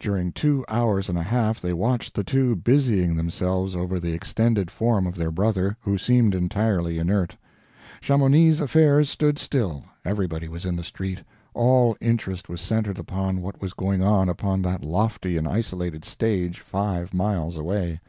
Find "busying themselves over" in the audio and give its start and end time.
2.56-4.00